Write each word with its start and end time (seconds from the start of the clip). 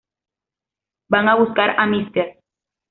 Van 1.11 1.27
a 1.29 1.35
buscar 1.35 1.79
a 1.79 1.85
Mr. 1.85 2.39